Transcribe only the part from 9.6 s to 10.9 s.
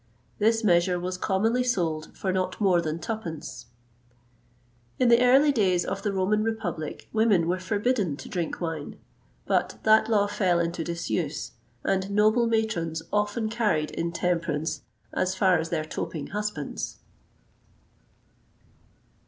but that law fell into